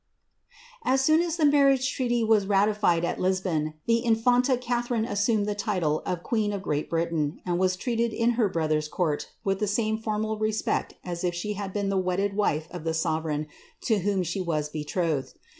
[0.83, 5.53] '']•As soon as the roirriagc treaty was ratified at Lisbon, the in&nli Catliarinc assumed the
[5.53, 9.67] title of queen of Great Britain, and was treated in her brother's court with tlie
[9.69, 13.45] same formal respect as if she had been the wedded wife of the sovereign
[13.81, 15.35] to whom she was betrothed.